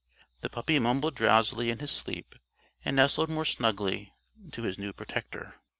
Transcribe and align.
The 0.39 0.49
puppy 0.49 0.79
mumbled 0.79 1.13
drowsily 1.13 1.69
in 1.69 1.77
his 1.77 1.91
sleep 1.91 2.33
and 2.83 2.95
nestled 2.95 3.29
more 3.29 3.45
snugly 3.45 4.15
to 4.51 4.63
his 4.63 4.79
new 4.79 4.93
protector. 4.93 5.61